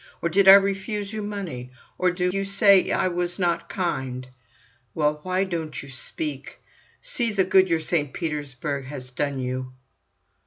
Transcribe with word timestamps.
Or 0.19 0.29
did 0.29 0.47
I 0.47 0.53
refuse 0.55 1.13
you 1.13 1.21
money? 1.21 1.69
Or 1.99 2.09
do 2.09 2.31
you 2.31 2.43
say 2.43 2.89
I 2.89 3.07
was 3.07 3.37
not 3.37 3.69
kind? 3.69 4.27
Well, 4.95 5.19
why 5.21 5.43
don't 5.43 5.83
you 5.83 5.89
speak? 5.89 6.57
See, 7.03 7.31
the 7.31 7.43
good 7.43 7.69
your 7.69 7.79
St. 7.79 8.11
Petersburg 8.11 8.85
has 8.85 9.11
done 9.11 9.37
you!" 9.39 9.73